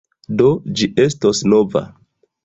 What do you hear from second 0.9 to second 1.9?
estos nova.